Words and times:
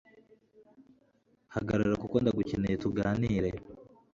Hagarara 1.53 1.95
Kuko 2.03 2.15
ndagukeneye 2.19 2.75
tuganire 2.83 3.49